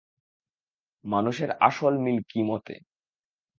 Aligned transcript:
মানুষের 1.05 1.49
আসল 1.61 1.93
মিল 1.97 2.19
কি 2.29 2.39
মতে? 2.43 2.75